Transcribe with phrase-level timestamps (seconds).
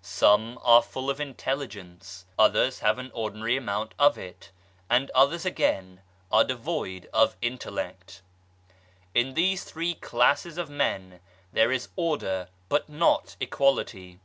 [0.00, 4.52] Some are full of intelligence, others have an ordinary amount of it,
[4.88, 8.22] and others again are devoid of Intellect.
[9.12, 11.18] In these three classes of men
[11.52, 14.20] there is order but not equality.